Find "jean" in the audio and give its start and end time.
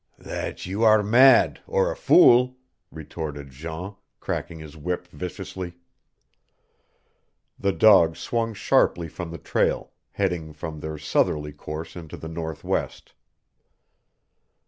3.51-3.97